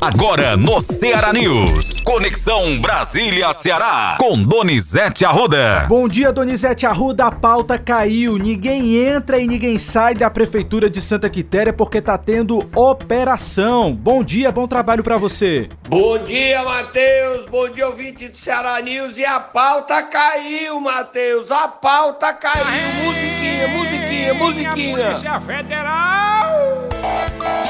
[0.00, 2.00] Agora no Ceará News.
[2.04, 4.16] Conexão Brasília-Ceará.
[4.20, 5.86] Com Donizete Arruda.
[5.88, 7.26] Bom dia, Donizete Arruda.
[7.26, 8.38] A pauta caiu.
[8.38, 13.92] Ninguém entra e ninguém sai da Prefeitura de Santa Quitéria porque tá tendo operação.
[13.92, 15.68] Bom dia, bom trabalho para você.
[15.88, 17.46] Bom dia, Matheus.
[17.46, 19.18] Bom dia, ouvinte do Ceará News.
[19.18, 21.50] E a pauta caiu, Matheus.
[21.50, 22.64] A pauta caiu.
[23.04, 25.06] Musiquinha, musiquinha, musiquinha.
[25.06, 26.88] Polícia Federal!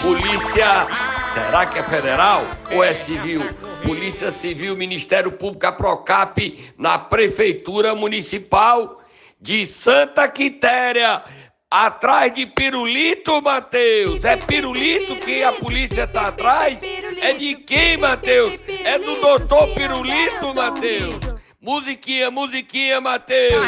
[0.03, 1.18] Polícia.
[1.33, 2.43] Será que é federal
[2.73, 3.41] ou é civil?
[3.87, 9.01] Polícia Civil, Ministério Público, a Procap, na Prefeitura Municipal
[9.41, 11.23] de Santa Quitéria.
[11.71, 14.25] Atrás de pirulito, Matheus.
[14.25, 16.81] É pirulito que a polícia tá atrás?
[16.83, 18.59] É de quem, Matheus?
[18.85, 21.19] É do doutor Pirulito, Matheus.
[21.61, 23.63] Musiquinha, musiquinha, Matheus.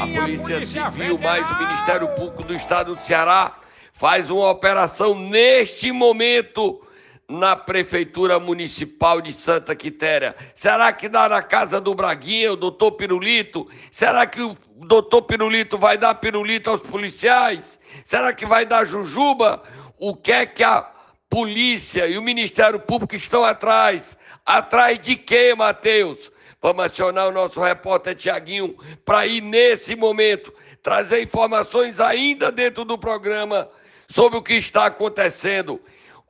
[0.00, 3.52] A Polícia Civil mais o Ministério Público do Estado do Ceará
[3.94, 6.84] faz uma operação neste momento
[7.28, 10.36] na Prefeitura Municipal de Santa Quitéria.
[10.54, 13.68] Será que dá na casa do Braguinha, o doutor Pirulito?
[13.90, 17.80] Será que o doutor Pirulito vai dar pirulito aos policiais?
[18.04, 19.62] Será que vai dar jujuba?
[19.96, 20.82] O que é que a
[21.30, 24.18] polícia e o Ministério Público estão atrás?
[24.44, 26.32] Atrás de quê, Matheus?
[26.60, 30.52] Vamos acionar o nosso repórter Tiaguinho para ir nesse momento
[30.82, 33.70] trazer informações ainda dentro do programa
[34.08, 35.80] sobre o que está acontecendo.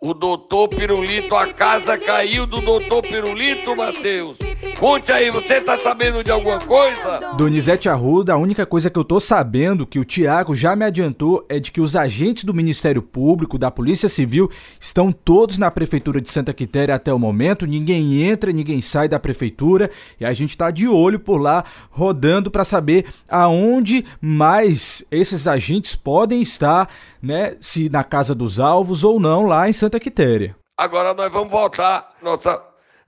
[0.01, 4.37] O doutor Pirulito, a casa caiu do doutor Pirulito, Matheus.
[4.79, 7.33] Conte aí, você tá sabendo de alguma coisa?
[7.37, 11.45] Donizete Arruda, a única coisa que eu tô sabendo, que o Tiago já me adiantou,
[11.49, 16.21] é de que os agentes do Ministério Público, da Polícia Civil, estão todos na Prefeitura
[16.21, 17.67] de Santa Quitéria até o momento.
[17.67, 22.51] Ninguém entra, ninguém sai da Prefeitura e a gente tá de olho por lá, rodando
[22.51, 26.89] para saber aonde mais esses agentes podem estar,
[27.23, 27.57] né?
[27.61, 30.57] Se na casa dos alvos ou não, lá em Santa Quitéria.
[30.77, 32.61] Agora nós vamos voltar nossa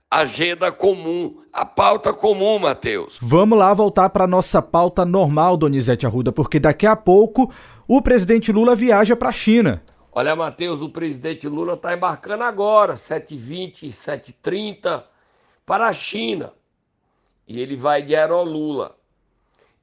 [0.09, 3.17] agenda comum, a pauta comum, Matheus.
[3.21, 7.53] Vamos lá voltar para nossa pauta normal, Donizete Arruda, porque daqui a pouco
[7.87, 9.83] o presidente Lula viaja para a China.
[10.11, 15.03] Olha, Matheus, o presidente Lula está embarcando agora, 7h20, 7h30,
[15.65, 16.53] para a China.
[17.47, 18.97] E ele vai de Aerolula.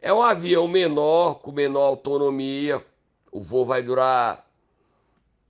[0.00, 2.84] É um avião menor, com menor autonomia.
[3.30, 4.44] O voo vai durar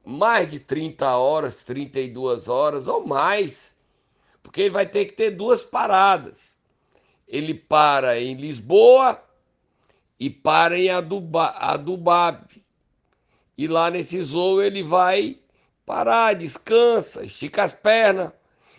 [0.05, 3.74] mais de 30 horas, 32 horas ou mais
[4.45, 6.55] porque ele vai ter que ter duas paradas.
[7.27, 9.21] Ele para em Lisboa
[10.21, 12.47] e para em Aduba, Adubab.
[13.57, 15.39] E lá nesse voo ele vai
[15.85, 18.31] parar, descansa, estica as pernas.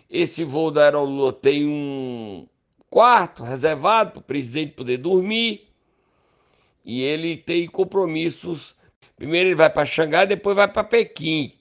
[0.08, 2.46] Esse voo da Aerolula tem um
[2.88, 5.68] quarto reservado para o presidente poder dormir.
[6.84, 8.76] E ele tem compromissos.
[9.16, 11.52] Primeiro ele vai para Xangai, depois vai para Pequim.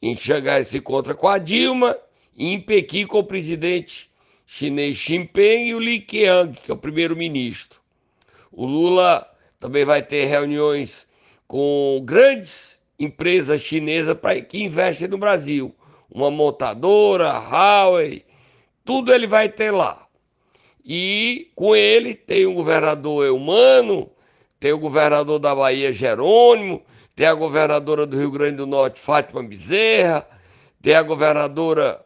[0.00, 1.96] Em Xangai se encontra com a Dilma
[2.36, 4.10] em Pequim com o presidente
[4.46, 7.80] chinês Xi Jinping e o Li Qiang, que é o primeiro-ministro.
[8.52, 9.26] O Lula
[9.58, 11.08] também vai ter reuniões
[11.46, 15.74] com grandes empresas chinesas pra, que investem no Brasil.
[16.10, 18.24] Uma montadora, Huawei,
[18.84, 20.06] tudo ele vai ter lá.
[20.84, 24.08] E com ele tem o governador Eumano,
[24.60, 26.82] tem o governador da Bahia Jerônimo,
[27.16, 30.26] tem a governadora do Rio Grande do Norte Fátima Bezerra,
[30.80, 32.05] tem a governadora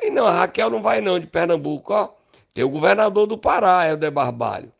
[0.00, 2.14] tem não, a Raquel não vai não, de Pernambuco, ó.
[2.54, 4.72] Tem o governador do Pará, é o de Barbalho.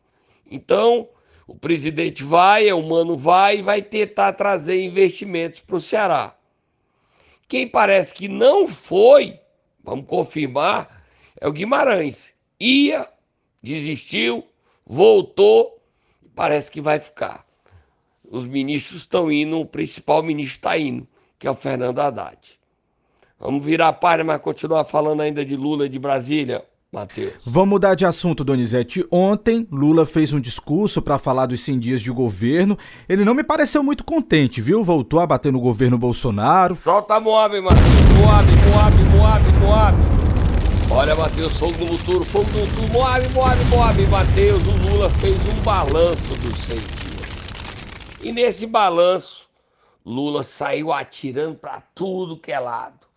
[0.49, 1.07] Então,
[1.47, 6.35] o presidente vai, o Mano vai e vai tentar trazer investimentos para o Ceará.
[7.47, 9.39] Quem parece que não foi,
[9.83, 11.03] vamos confirmar,
[11.39, 12.33] é o Guimarães.
[12.59, 13.07] Ia,
[13.61, 14.47] desistiu,
[14.85, 15.81] voltou,
[16.35, 17.45] parece que vai ficar.
[18.23, 21.07] Os ministros estão indo, o principal ministro está indo,
[21.37, 22.60] que é o Fernando Haddad.
[23.41, 27.33] Vamos virar a página, mas continuar falando ainda de Lula e de Brasília, Matheus.
[27.43, 29.03] Vamos mudar de assunto, Donizete.
[29.09, 32.77] Ontem, Lula fez um discurso para falar dos 100 dias de governo.
[33.09, 34.83] Ele não me pareceu muito contente, viu?
[34.83, 36.77] Voltou a bater no governo Bolsonaro.
[36.83, 37.87] Solta Moab, Matheus.
[38.19, 39.97] Moab, Moab, Moab, Moab.
[40.91, 42.93] Olha, Matheus, fogo no futuro, fogo no futuro.
[42.93, 44.05] Moab, Moab, Moab.
[44.05, 46.91] Matheus, o Lula fez um balanço dos 100 dias.
[48.21, 49.49] E nesse balanço,
[50.05, 53.10] Lula saiu atirando para tudo que é lado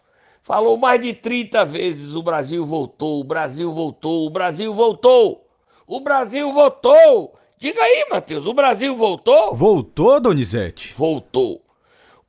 [0.45, 5.49] Falou mais de 30 vezes: o Brasil voltou, o Brasil voltou, o Brasil voltou,
[5.87, 7.35] o Brasil voltou.
[7.57, 9.55] Diga aí, Matheus, o Brasil voltou?
[9.55, 10.93] Voltou, Donizete?
[10.93, 11.63] Voltou.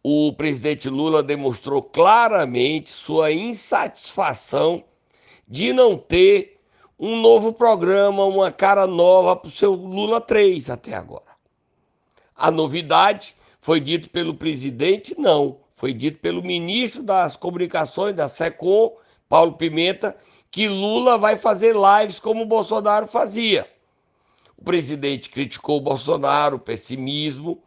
[0.01, 4.85] O presidente Lula demonstrou claramente sua insatisfação
[5.45, 6.61] de não ter
[6.97, 11.35] um novo programa, uma cara nova para o seu Lula 3 até agora.
[12.33, 15.13] A novidade foi dito pelo presidente?
[15.19, 18.95] Não, foi dito pelo ministro das Comunicações, da SECOM,
[19.27, 20.15] Paulo Pimenta,
[20.49, 23.69] que Lula vai fazer lives como o Bolsonaro fazia.
[24.57, 27.61] O presidente criticou o Bolsonaro, o pessimismo,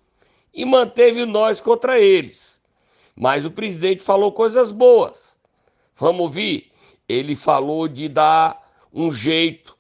[0.54, 2.58] e manteve nós contra eles.
[3.14, 5.36] Mas o presidente falou coisas boas.
[5.94, 6.72] Vamos ouvir?
[7.06, 9.76] Ele falou de dar um jeito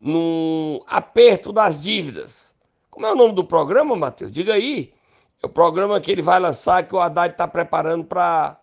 [0.00, 2.54] no aperto das dívidas.
[2.90, 4.32] Como é o nome do programa, Matheus?
[4.32, 4.94] Diga aí.
[5.42, 8.58] É o programa que ele vai lançar, que o Haddad está preparando para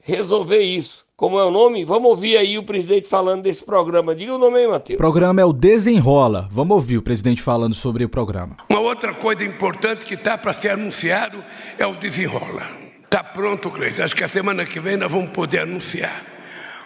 [0.00, 1.04] resolver isso.
[1.16, 1.84] Como é o nome?
[1.84, 4.14] Vamos ouvir aí o presidente falando desse programa.
[4.14, 4.96] Diga o nome aí, Matheus.
[4.96, 6.48] O programa é o Desenrola.
[6.50, 8.56] Vamos ouvir o presidente falando sobre o programa.
[8.68, 11.42] Uma outra coisa importante que está para ser anunciado
[11.78, 12.62] é o Desenrola.
[13.04, 14.02] Está pronto, Cleiton.
[14.02, 16.24] Acho que a semana que vem nós vamos poder anunciar.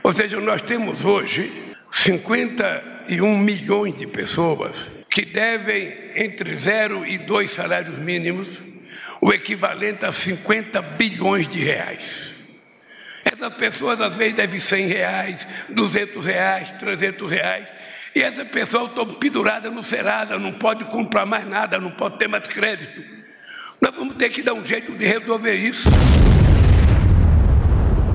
[0.03, 4.77] Ou seja, nós temos hoje 51 milhões de pessoas
[5.11, 8.59] que devem entre zero e dois salários mínimos,
[9.21, 12.33] o equivalente a 50 bilhões de reais.
[13.25, 17.69] Essas pessoas às vezes devem 100 reais, 200 reais, 300 reais,
[18.15, 22.29] e essas pessoas estão penduradas no Serasa, não pode comprar mais nada, não pode ter
[22.29, 23.03] mais crédito.
[23.81, 25.89] Nós vamos ter que dar um jeito de resolver isso.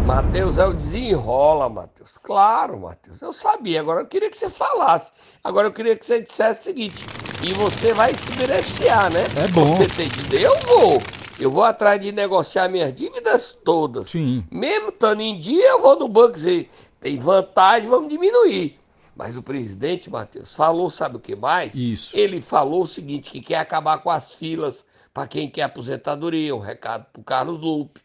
[0.05, 2.17] Matheus é o desenrola, Matheus.
[2.21, 3.21] Claro, Matheus.
[3.21, 3.79] Eu sabia.
[3.79, 5.13] Agora eu queria que você falasse.
[5.41, 7.05] Agora eu queria que você dissesse o seguinte.
[7.41, 9.21] E você vai se beneficiar, né?
[9.41, 9.75] É bom.
[9.75, 11.01] Você tem que eu vou.
[11.39, 14.09] Eu vou atrás de negociar minhas dívidas todas.
[14.09, 14.45] Sim.
[14.51, 18.77] Mesmo estando em dia, eu vou no banco dizer, tem vantagem, vamos diminuir.
[19.15, 21.75] Mas o presidente, Matheus, falou, sabe o que mais?
[21.75, 22.15] Isso.
[22.15, 26.59] Ele falou o seguinte, que quer acabar com as filas para quem quer aposentadoria, um
[26.59, 28.03] recado para o Carlos Lupe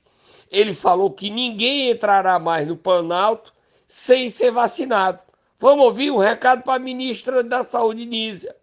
[0.50, 3.52] ele falou que ninguém entrará mais no Planalto
[3.86, 5.20] sem ser vacinado.
[5.60, 8.54] Vamos ouvir um recado para a ministra da Saúde, Nízia.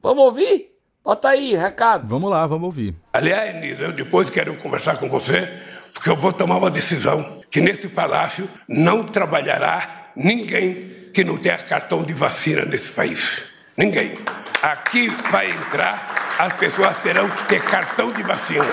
[0.00, 0.72] Vamos ouvir?
[1.02, 2.06] Bota aí, recado.
[2.06, 2.94] Vamos lá, vamos ouvir.
[3.12, 5.48] Aliás, Nízia, eu depois quero conversar com você,
[5.92, 11.58] porque eu vou tomar uma decisão que nesse palácio não trabalhará ninguém que não tenha
[11.58, 13.42] cartão de vacina nesse país.
[13.76, 14.18] Ninguém.
[14.62, 18.66] Aqui vai entrar, as pessoas terão que ter cartão de vacina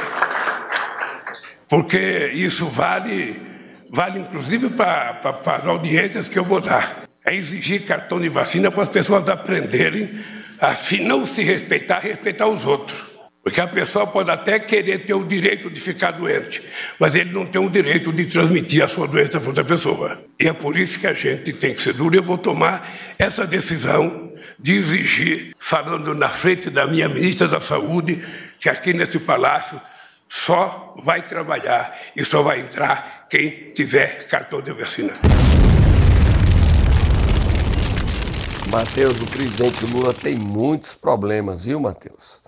[1.74, 3.42] porque isso vale,
[3.90, 7.06] vale inclusive para as audiências que eu vou dar.
[7.25, 10.20] É exigir cartão de vacina para as pessoas aprenderem
[10.62, 13.04] a, se não se respeitar, respeitar os outros.
[13.42, 16.62] Porque a pessoa pode até querer ter o direito de ficar doente,
[17.00, 20.24] mas ele não tem o direito de transmitir a sua doença para outra pessoa.
[20.40, 22.16] E é por isso que a gente tem que ser duro.
[22.16, 22.88] Eu vou tomar
[23.18, 28.24] essa decisão de exigir, falando na frente da minha ministra da Saúde,
[28.60, 29.81] que aqui nesse palácio
[30.35, 35.13] só vai trabalhar e só vai entrar quem tiver cartão de vacina.
[38.68, 42.41] Matheus, o presidente Lula tem muitos problemas, viu, Matheus?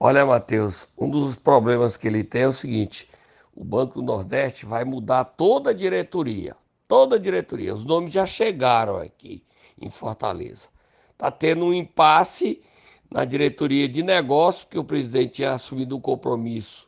[0.00, 3.06] Olha, Matheus, um dos problemas que ele tem é o seguinte:
[3.54, 6.56] o Banco do Nordeste vai mudar toda a diretoria.
[6.88, 7.74] Toda a diretoria.
[7.74, 9.44] Os nomes já chegaram aqui
[9.78, 10.68] em Fortaleza.
[11.12, 12.62] Está tendo um impasse
[13.10, 16.87] na diretoria de negócio, que o presidente tinha assumido um compromisso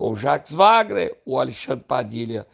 [0.00, 2.46] com o Jacques Wagner, o Alexandre Padilha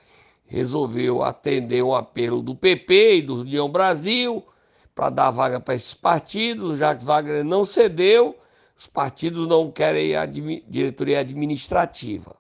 [0.47, 4.45] resolveu atender um apelo do PP e do União Brasil
[4.93, 6.73] para dar vaga para esses partidos.
[6.73, 8.37] O Jacques Wagner não cedeu,
[8.77, 12.35] os partidos não querem a diretoria administrativa.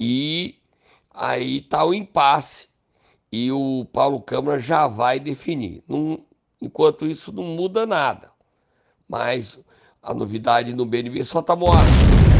[0.00, 0.58] E
[1.14, 2.68] aí está o impasse
[3.30, 5.84] e o Paulo Câmara já vai definir.
[6.60, 8.32] Enquanto isso, não muda nada.
[9.08, 9.60] Mas
[10.02, 12.31] a novidade no BNB só está moado.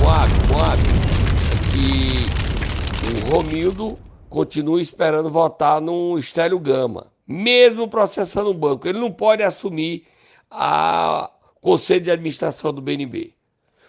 [0.00, 8.86] Moab, é que o Romildo continua esperando votar no Estélio Gama, mesmo processando o banco.
[8.86, 10.06] Ele não pode assumir
[10.50, 13.34] a conselho de administração do BNB.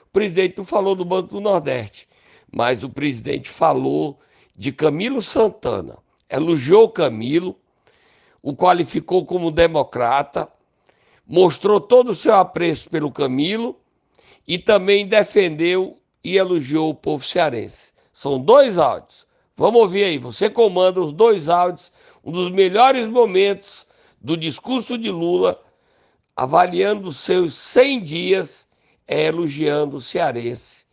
[0.05, 2.07] O presidente não falou do Banco do Nordeste,
[2.51, 4.19] mas o presidente falou
[4.55, 5.97] de Camilo Santana.
[6.29, 7.55] Elogiou Camilo,
[8.41, 10.47] o qualificou como democrata,
[11.27, 13.75] mostrou todo o seu apreço pelo Camilo
[14.47, 17.93] e também defendeu e elogiou o povo cearense.
[18.11, 19.25] São dois áudios.
[19.55, 20.17] Vamos ouvir aí.
[20.17, 21.91] Você comanda os dois áudios,
[22.23, 23.85] um dos melhores momentos
[24.21, 25.61] do discurso de Lula,
[26.35, 28.67] avaliando seus 100 dias,
[29.07, 30.85] é elogiando o cearense,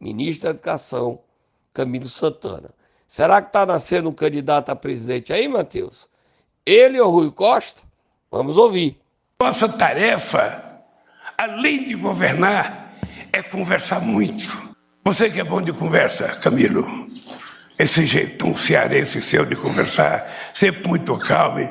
[0.00, 1.20] ministro da Educação,
[1.72, 2.70] Camilo Santana.
[3.06, 6.08] Será que está nascendo um candidato a presidente aí, Matheus?
[6.64, 7.82] Ele ou Rui Costa?
[8.30, 9.00] Vamos ouvir.
[9.40, 10.82] Nossa tarefa,
[11.36, 12.94] além de governar,
[13.32, 14.69] é conversar muito
[15.04, 17.08] você que é bom de conversa, Camilo,
[17.78, 21.68] esse jeitão cearense seu de conversar, sempre muito calmo,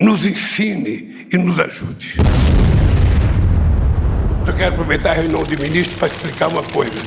[0.00, 2.16] nos ensine e nos ajude.
[4.46, 6.98] Eu quero aproveitar a reunião de ministros para explicar uma coisa.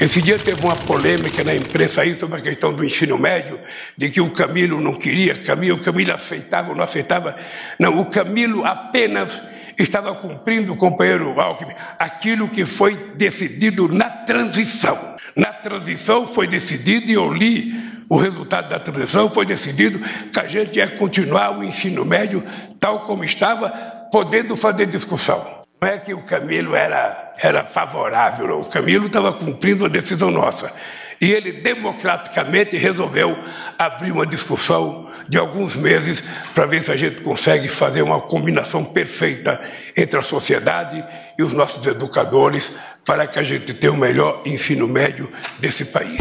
[0.00, 3.60] Esse dia teve uma polêmica na imprensa aí sobre a questão do ensino médio,
[3.96, 7.36] de que o Camilo não queria, Camilo, o Camilo aceitava ou não aceitava.
[7.78, 9.40] Não, o Camilo apenas
[9.78, 15.16] estava cumprindo, companheiro Alckmin, aquilo que foi decidido na transição.
[15.36, 17.72] Na transição foi decidido, e eu li
[18.08, 20.00] o resultado da transição, foi decidido
[20.32, 22.42] que a gente ia continuar o ensino médio
[22.80, 23.70] tal como estava,
[24.10, 25.58] podendo fazer discussão.
[25.80, 30.72] Não é que o Camilo era, era favorável, o Camilo estava cumprindo a decisão nossa.
[31.20, 33.36] E ele democraticamente resolveu
[33.76, 36.22] abrir uma discussão de alguns meses
[36.54, 39.60] para ver se a gente consegue fazer uma combinação perfeita
[39.96, 41.04] entre a sociedade
[41.36, 42.70] e os nossos educadores
[43.04, 46.20] para que a gente tenha o melhor ensino médio desse país.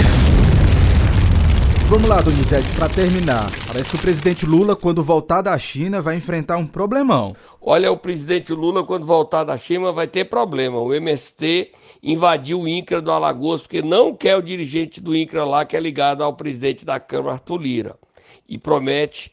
[1.87, 3.49] Vamos lá, Donizete, para terminar.
[3.65, 7.33] Parece que o presidente Lula, quando voltar da China, vai enfrentar um problemão.
[7.61, 10.79] Olha, o presidente Lula, quando voltar da China, vai ter problema.
[10.79, 15.65] O MST invadiu o INCRA do Alagoas porque não quer o dirigente do INCRA lá,
[15.65, 17.99] que é ligado ao presidente da Câmara, Arthur Lira.
[18.47, 19.31] E promete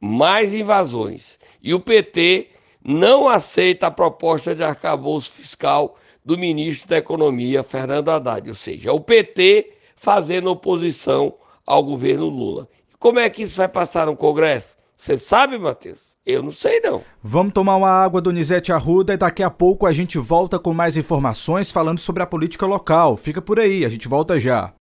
[0.00, 1.38] mais invasões.
[1.62, 2.48] E o PT
[2.82, 8.48] não aceita a proposta de arcabouço fiscal do ministro da Economia, Fernando Haddad.
[8.48, 11.34] Ou seja, o PT fazendo oposição
[11.66, 12.68] ao governo Lula.
[12.98, 14.76] Como é que isso vai passar no Congresso?
[14.96, 16.13] Você sabe, Matheus?
[16.26, 17.02] Eu não sei não.
[17.22, 20.96] Vamos tomar uma água, Donizete Arruda, e daqui a pouco a gente volta com mais
[20.96, 23.18] informações falando sobre a política local.
[23.18, 24.72] Fica por aí, a gente volta já.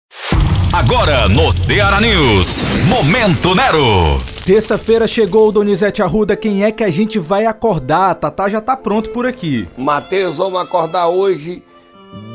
[0.72, 2.48] Agora no Ceará News,
[2.88, 4.22] Momento Nero.
[4.46, 8.12] Terça-feira chegou, Donizete Arruda, quem é que a gente vai acordar?
[8.12, 9.68] A Tatá já tá pronto por aqui.
[9.78, 11.62] Matheus, vamos acordar hoje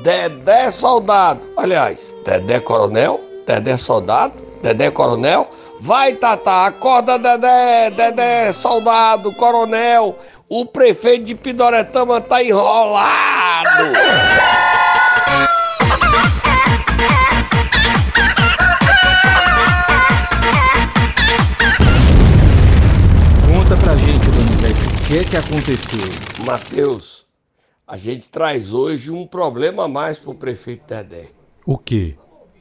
[0.02, 1.40] Dedé Soldado.
[1.56, 3.20] Aliás, Dedé Coronel?
[3.46, 5.48] Dedé Soldado, Dedé Coronel.
[5.80, 10.18] Vai, Tata, acorda, Dedé, Dedé Soldado, Coronel.
[10.48, 13.68] O prefeito de Pidoretama tá enrolado.
[23.46, 26.44] Conta pra gente, Donizete, o que é que aconteceu?
[26.44, 27.24] Matheus,
[27.86, 31.28] a gente traz hoje um problema a mais pro prefeito Dedé.
[31.64, 32.16] O quê?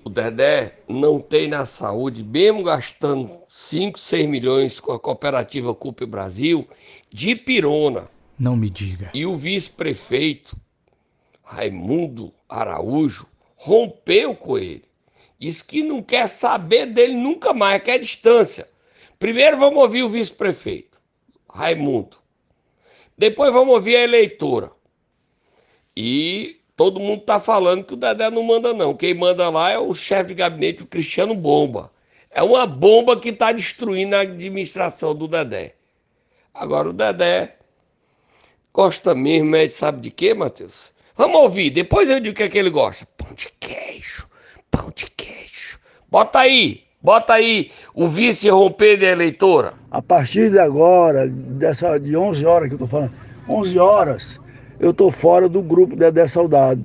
[0.08, 6.06] O Dedé não tem na saúde, mesmo gastando 5, 6 milhões com a cooperativa Cupe
[6.06, 6.66] Brasil,
[7.10, 8.10] de pirona.
[8.40, 9.12] Não me diga.
[9.14, 10.56] E o vice-prefeito,
[11.44, 14.86] Raimundo Araújo, rompeu com ele.
[15.38, 18.66] Diz que não quer saber dele nunca mais, quer distância.
[19.20, 21.02] Primeiro vamos ouvir o vice-prefeito,
[21.50, 22.16] Raimundo.
[23.18, 24.72] Depois vamos ouvir a eleitora.
[25.98, 28.94] E Todo mundo tá falando que o Dedé não manda, não.
[28.94, 31.92] Quem manda lá é o chefe de gabinete, o Cristiano Bomba.
[32.30, 35.74] É uma bomba que está destruindo a administração do Dedé.
[36.54, 37.56] Agora, o Dedé
[38.72, 40.94] gosta mesmo, é, sabe de quê, Matheus?
[41.16, 43.08] Vamos ouvir, depois eu digo o que é que ele gosta.
[43.18, 44.28] Pão de queijo,
[44.70, 45.80] pão de queijo.
[46.12, 49.74] Bota aí, bota aí o vice romper da eleitora.
[49.90, 53.14] A partir de agora, dessa, de 11 horas que eu tô falando,
[53.50, 54.40] 11 horas,
[54.80, 56.84] eu estou fora do grupo Dedé Saudade.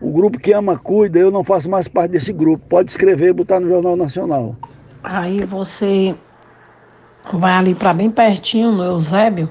[0.00, 2.64] O grupo que ama cuida, eu não faço mais parte desse grupo.
[2.68, 4.56] Pode escrever e botar no Jornal Nacional.
[5.02, 6.14] Aí você
[7.32, 9.48] vai ali para bem pertinho no Eusébio,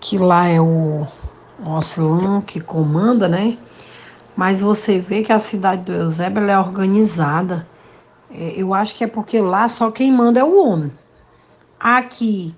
[0.00, 1.06] que lá é o
[1.64, 3.56] Ocilão que comanda, né?
[4.36, 7.66] Mas você vê que a cidade do Eusébio é organizada.
[8.30, 10.92] É, eu acho que é porque lá só quem manda é o homem.
[11.80, 12.54] Aqui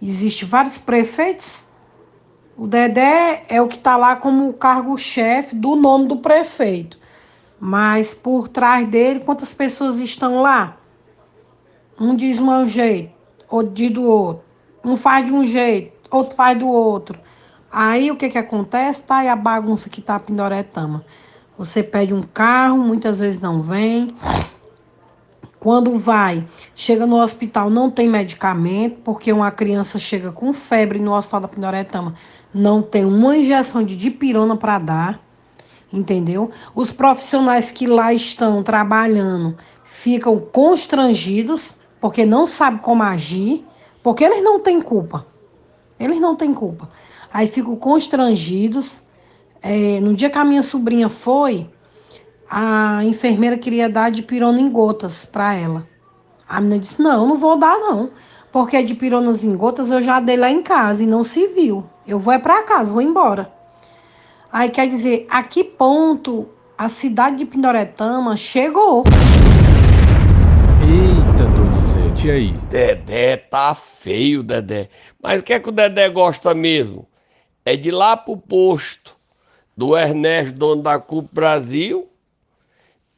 [0.00, 1.64] existe vários prefeitos
[2.60, 6.98] o Dedé é o que está lá como cargo-chefe do nome do prefeito.
[7.58, 10.76] Mas por trás dele, quantas pessoas estão lá?
[11.98, 13.14] Um diz um jeito,
[13.48, 14.44] outro diz do outro.
[14.84, 17.18] Um faz de um jeito, outro faz do outro.
[17.72, 19.04] Aí o que que acontece?
[19.04, 21.02] Tá aí a bagunça que tá Pindoretama.
[21.56, 24.08] Você pede um carro, muitas vezes não vem.
[25.58, 31.12] Quando vai, chega no hospital, não tem medicamento, porque uma criança chega com febre no
[31.12, 32.14] hospital da Pindoretama
[32.52, 35.20] não tem uma injeção de dipirona para dar,
[35.92, 36.50] entendeu?
[36.74, 43.64] Os profissionais que lá estão trabalhando ficam constrangidos porque não sabem como agir,
[44.02, 45.26] porque eles não têm culpa.
[45.98, 46.88] Eles não têm culpa.
[47.32, 49.02] Aí ficam constrangidos.
[49.62, 51.68] É, no dia que a minha sobrinha foi,
[52.50, 55.86] a enfermeira queria dar dipirona em gotas para ela.
[56.48, 58.10] A menina disse: Não, não vou dar, não.
[58.52, 61.84] Porque de pironas em gotas eu já dei lá em casa e não se viu.
[62.06, 63.50] Eu vou é para casa, vou embora.
[64.52, 69.04] Aí quer dizer, a que ponto a cidade de Pindoretama chegou?
[70.82, 72.52] Eita, Donizete, e aí?
[72.68, 74.88] Dedé tá feio, Dedé.
[75.22, 77.06] Mas o que é que o Dedé gosta mesmo?
[77.64, 79.14] É de ir lá pro posto,
[79.76, 82.09] do Ernesto, dono da CUP Brasil,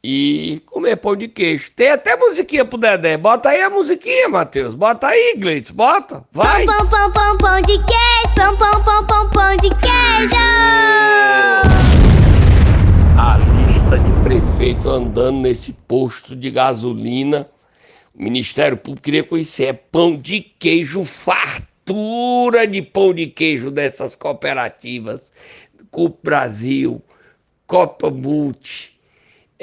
[0.05, 1.71] e comer pão de queijo.
[1.71, 3.17] Tem até musiquinha pro Dedé.
[3.17, 4.75] Bota aí a musiquinha, Matheus.
[4.75, 5.71] Bota aí, Gleitz.
[5.71, 6.25] Bota.
[6.33, 6.65] Vai.
[6.65, 8.35] Pão, pão, pão, pão de queijo.
[8.35, 10.35] Pão, pão, pão, pão, pão de queijo.
[13.17, 17.49] A lista de prefeitos andando nesse posto de gasolina.
[18.13, 19.63] O Ministério Público queria conhecer.
[19.67, 25.31] É pão de queijo, fartura de pão de queijo dessas cooperativas.
[25.89, 27.01] CUP Brasil,
[27.65, 28.92] Copa Multi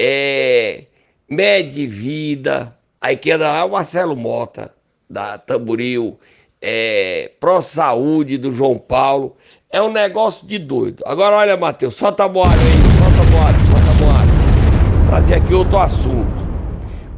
[0.02, 0.86] é,
[1.28, 4.74] Med Vida, aí queda lá o Marcelo Mota,
[5.10, 6.18] da Tamboril,
[6.58, 9.36] é, Pro Saúde do João Paulo.
[9.68, 11.02] É um negócio de doido.
[11.04, 15.06] Agora olha, Matheus, solta a moalho aí, solta a moalho, solta a moalho.
[15.06, 16.48] Trazer aqui outro assunto.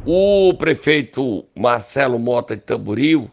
[0.05, 3.31] O prefeito Marcelo Mota de Tamboril,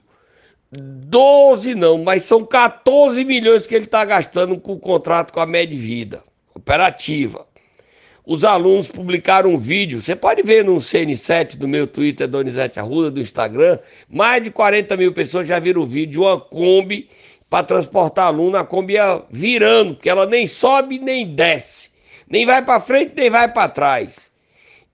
[0.70, 5.46] 12 não, mas são 14 milhões que ele está gastando com o contrato com a
[5.46, 7.49] Med Vida, cooperativa
[8.32, 13.10] os alunos publicaram um vídeo, você pode ver no CN7 do meu Twitter, Donizete Arruda,
[13.10, 13.76] do Instagram,
[14.08, 17.08] mais de 40 mil pessoas já viram o vídeo de uma Kombi
[17.50, 21.90] para transportar aluno, a Kombi ia virando, porque ela nem sobe nem desce,
[22.28, 24.30] nem vai para frente nem vai para trás.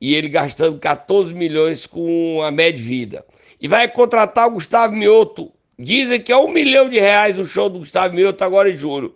[0.00, 3.23] E ele gastando 14 milhões com a Med Vida.
[3.61, 5.52] E vai contratar o Gustavo Mioto.
[5.78, 9.14] Dizem que é um milhão de reais o show do Gustavo Mioto agora em julho.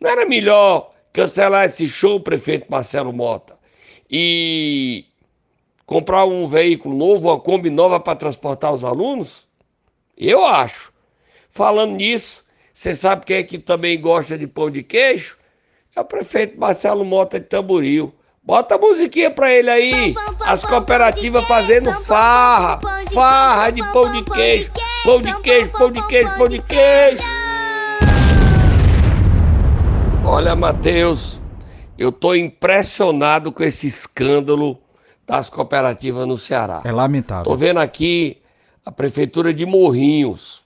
[0.00, 3.56] Não era melhor cancelar esse show, prefeito Marcelo Mota,
[4.10, 5.06] e
[5.86, 9.46] comprar um veículo novo, uma Kombi nova para transportar os alunos?
[10.18, 10.92] Eu acho.
[11.48, 12.44] Falando nisso,
[12.74, 15.38] você sabe quem é que também gosta de pão de queijo?
[15.94, 18.12] É o prefeito Marcelo Mota de Tamboril.
[18.42, 20.14] Bota a musiquinha pra ele aí.
[20.44, 22.80] As cooperativas fazendo farra.
[23.12, 24.72] Farra de pão de queijo.
[25.04, 27.22] Pão de queijo, pão de queijo, pão de queijo.
[30.34, 31.40] Olha, Matheus,
[31.96, 34.76] eu estou impressionado com esse escândalo
[35.24, 36.82] das cooperativas no Ceará.
[36.84, 37.42] É lamentável.
[37.42, 38.42] Estou vendo aqui
[38.84, 40.64] a prefeitura de Morrinhos.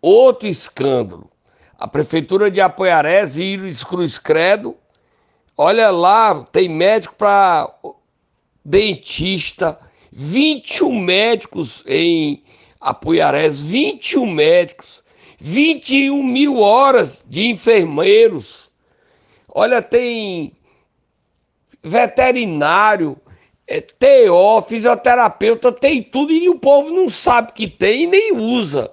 [0.00, 1.28] Outro escândalo.
[1.76, 4.76] A prefeitura de Apoiarés, Íris Cruz Credo.
[5.56, 7.68] Olha lá, tem médico para
[8.64, 9.80] dentista.
[10.12, 12.44] 21 médicos em
[12.80, 15.02] Apoiarés, 21 médicos.
[15.40, 18.65] 21 mil horas de enfermeiros
[19.58, 20.52] Olha, tem
[21.82, 23.18] veterinário,
[23.66, 28.92] é, TO, fisioterapeuta, tem tudo e o povo não sabe que tem e nem usa.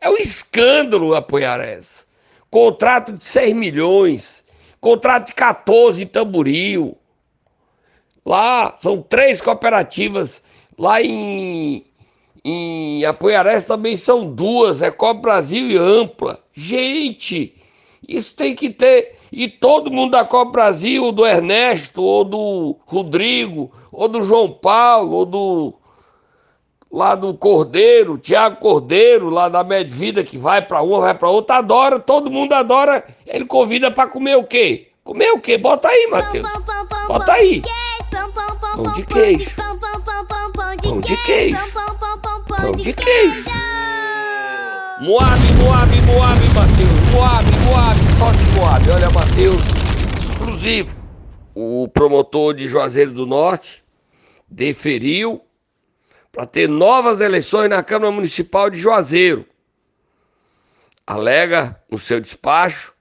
[0.00, 2.06] É um escândalo apoiar essa.
[2.50, 4.42] Contrato de 6 milhões,
[4.80, 6.96] contrato de 14 em Tamboril.
[8.24, 10.40] Lá são três cooperativas.
[10.78, 11.84] Lá em,
[12.42, 16.42] em Apoiarés também são duas, é Copa Brasil e Ampla.
[16.54, 17.54] Gente,
[18.08, 19.18] isso tem que ter.
[19.36, 25.12] E todo mundo da Copa Brasil, do Ernesto, ou do Rodrigo, ou do João Paulo,
[25.12, 25.74] ou do.
[26.90, 31.56] lá do Cordeiro, Tiago Cordeiro, lá da Medvida, que vai para uma, vai para outra,
[31.56, 33.04] adora, todo mundo adora.
[33.26, 34.92] Ele convida para comer o quê?
[35.02, 35.58] Comer o quê?
[35.58, 36.48] Bota aí, Matheus.
[37.08, 37.60] Bota aí.
[38.76, 39.50] Pão de queijo.
[40.80, 41.58] Pão de queijo.
[42.56, 43.44] Pão de queijo.
[45.04, 47.12] Moab, Moab, Moab, Matheus.
[47.12, 48.90] Moab, Moab, sorte Moab.
[48.90, 49.60] Olha, Matheus,
[50.30, 51.12] exclusivo.
[51.54, 53.84] O promotor de Juazeiro do Norte
[54.48, 55.42] deferiu
[56.32, 59.44] para ter novas eleições na Câmara Municipal de Juazeiro.
[61.06, 62.94] Alega no seu despacho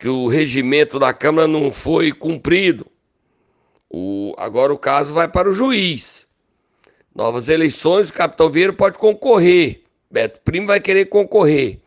[0.00, 2.88] que o regimento da Câmara não foi cumprido.
[3.88, 6.26] O, agora o caso vai para o juiz.
[7.14, 9.85] Novas eleições, o capitão Vieira pode concorrer.
[10.16, 11.78] Beto Primo vai querer concorrer.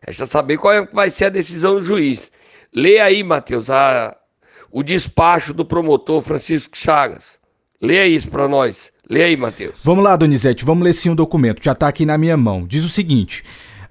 [0.00, 2.32] Resta saber qual é, vai ser a decisão do juiz.
[2.74, 4.16] Lê aí, Matheus, a,
[4.72, 7.38] o despacho do promotor Francisco Chagas.
[7.78, 8.90] Lê isso para nós.
[9.06, 9.80] Lê aí, Matheus.
[9.84, 11.62] Vamos lá, Donizete, vamos ler sim o documento.
[11.62, 12.66] Já está aqui na minha mão.
[12.66, 13.44] Diz o seguinte: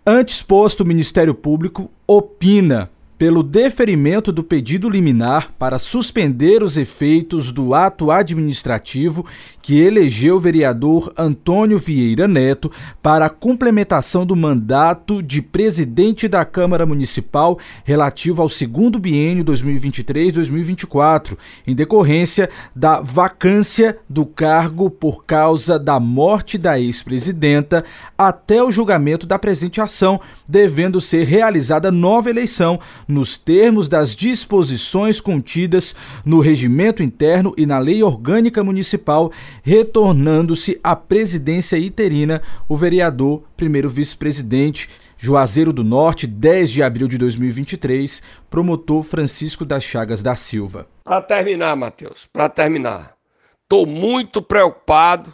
[0.03, 7.51] Antes posto, o Ministério Público opina pelo deferimento do pedido liminar para suspender os efeitos
[7.51, 9.25] do ato administrativo
[9.61, 16.45] que elegeu o vereador Antônio Vieira Neto para a complementação do mandato de presidente da
[16.45, 25.79] Câmara Municipal relativo ao segundo biênio 2023-2024, em decorrência da vacância do cargo por causa
[25.79, 27.83] da morte da ex-presidenta
[28.17, 35.21] até o julgamento da presente ação, devendo ser realizada nova eleição nos termos das disposições
[35.21, 39.31] contidas no regimento interno e na lei orgânica municipal,
[39.63, 44.89] retornando-se à presidência interina o vereador, primeiro vice-presidente
[45.19, 50.87] Juazeiro do Norte, 10 de abril de 2023, promotor Francisco das Chagas da Silva.
[51.03, 53.15] Para terminar, Matheus, para terminar,
[53.63, 55.33] estou muito preocupado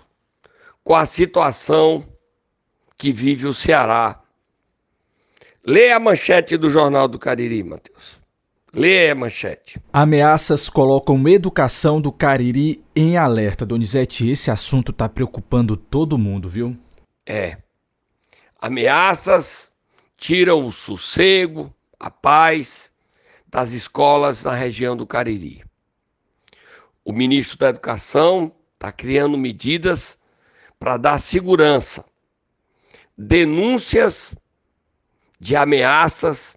[0.83, 2.05] com a situação
[2.97, 4.22] que vive o Ceará.
[5.65, 8.21] Leia a manchete do Jornal do Cariri, Matheus.
[8.73, 9.79] Leia a manchete.
[9.93, 13.65] Ameaças colocam educação do Cariri em alerta.
[13.65, 16.75] Donizete, esse assunto está preocupando todo mundo, viu?
[17.25, 17.57] É.
[18.59, 19.69] Ameaças
[20.17, 22.91] tiram o sossego, a paz
[23.47, 25.63] das escolas na região do Cariri.
[27.05, 30.17] O ministro da Educação está criando medidas
[30.77, 32.03] para dar segurança.
[33.17, 34.35] Denúncias
[35.43, 36.55] de ameaças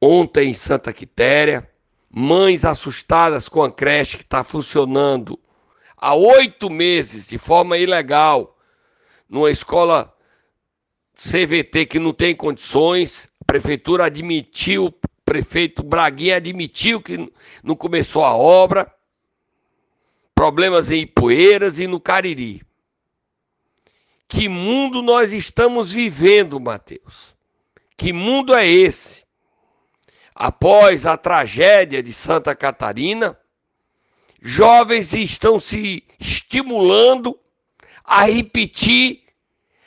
[0.00, 1.70] ontem em Santa Quitéria,
[2.10, 5.38] mães assustadas com a creche que está funcionando
[5.96, 8.58] há oito meses de forma ilegal,
[9.28, 10.12] numa escola
[11.14, 18.24] CVT que não tem condições, a prefeitura admitiu, o prefeito Braguinha admitiu que não começou
[18.24, 18.92] a obra,
[20.34, 22.60] problemas em Ipueiras e no Cariri.
[24.26, 27.37] Que mundo nós estamos vivendo, Mateus?
[27.98, 29.26] Que mundo é esse?
[30.32, 33.36] Após a tragédia de Santa Catarina,
[34.40, 37.36] jovens estão se estimulando
[38.04, 39.24] a repetir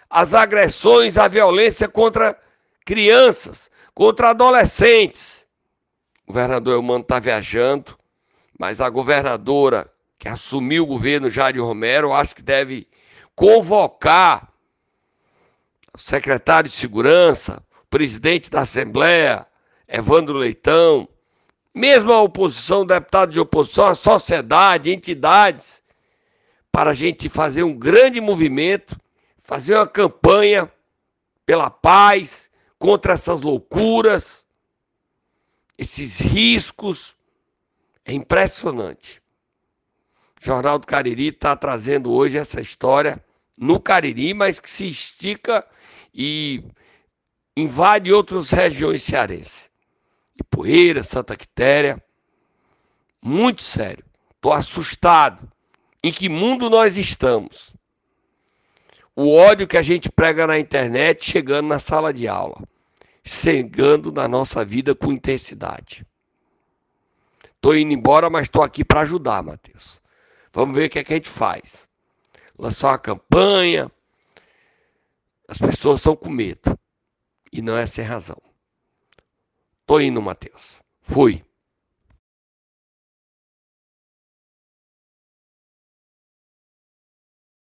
[0.09, 2.37] as agressões, a violência contra
[2.85, 5.47] crianças, contra adolescentes.
[6.27, 7.97] O governador Eumano está viajando,
[8.59, 12.89] mas a governadora que assumiu o governo Jair Romero, acho que deve
[13.33, 14.51] convocar
[15.93, 19.45] o secretário de Segurança, presidente da Assembleia,
[19.87, 21.07] Evandro Leitão,
[21.75, 25.83] mesmo a oposição, deputado de oposição, a sociedade, entidades,
[26.71, 28.97] para a gente fazer um grande movimento
[29.51, 30.71] fazer uma campanha
[31.45, 32.49] pela paz,
[32.79, 34.45] contra essas loucuras,
[35.77, 37.17] esses riscos.
[38.05, 39.21] É impressionante.
[40.41, 43.21] O Jornal do Cariri está trazendo hoje essa história
[43.57, 45.67] no Cariri, mas que se estica
[46.13, 46.63] e
[47.55, 49.69] invade outras regiões cearenses.
[50.39, 52.01] Ipueira, Santa Quitéria.
[53.21, 54.05] Muito sério.
[54.35, 55.51] Estou assustado.
[56.03, 57.73] Em que mundo nós estamos?
[59.15, 62.57] o ódio que a gente prega na internet chegando na sala de aula,
[63.23, 66.05] chegando na nossa vida com intensidade.
[67.55, 70.01] Estou indo embora, mas estou aqui para ajudar, Matheus.
[70.51, 71.87] Vamos ver o que, é que a gente faz.
[72.57, 73.91] Lançar uma campanha.
[75.47, 76.77] As pessoas estão com medo.
[77.51, 78.41] E não é sem razão.
[79.81, 80.81] Estou indo, Matheus.
[81.01, 81.43] Fui.